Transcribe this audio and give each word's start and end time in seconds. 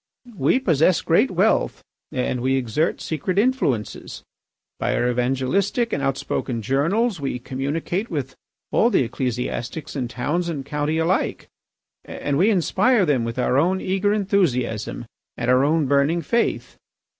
We 0.35 0.57
possess 0.57 0.99
great 1.03 1.29
wealth 1.29 1.83
and 2.11 2.41
we 2.41 2.55
exert 2.55 2.99
secret 3.01 3.37
influences; 3.37 4.23
by 4.79 4.95
our 4.95 5.07
evangelistic 5.07 5.93
and 5.93 6.01
outspoken 6.01 6.63
journals 6.63 7.21
we 7.21 7.37
communicate 7.37 8.09
with 8.09 8.33
all 8.71 8.89
the 8.89 9.03
ecclesiastics 9.03 9.95
in 9.95 10.07
towns 10.07 10.49
and 10.49 10.65
county 10.65 10.97
alike, 10.97 11.49
and 12.03 12.39
we 12.39 12.49
inspire 12.49 13.05
them 13.05 13.23
with 13.25 13.37
our 13.37 13.59
own 13.59 13.79
eager 13.79 14.11
enthusiasm 14.11 15.05
and 15.37 15.51
our 15.51 15.63
own 15.63 15.85
burning 15.85 16.23
faith. 16.23 16.77